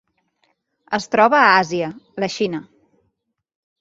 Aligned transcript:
Es 0.99 1.05
troba 1.15 1.41
a 1.41 1.53
Àsia: 1.59 1.91
la 2.25 2.31
Xina. 2.37 2.63